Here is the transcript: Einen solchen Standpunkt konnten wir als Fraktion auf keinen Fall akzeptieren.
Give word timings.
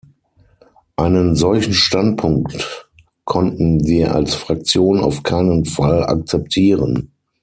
Einen 0.95 1.35
solchen 1.35 1.75
Standpunkt 1.75 2.89
konnten 3.23 3.85
wir 3.85 4.15
als 4.15 4.33
Fraktion 4.33 4.99
auf 4.99 5.21
keinen 5.21 5.65
Fall 5.65 6.03
akzeptieren. 6.07 7.11